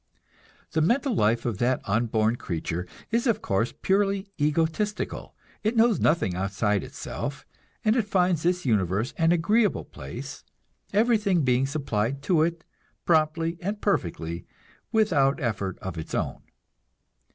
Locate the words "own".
16.15-16.41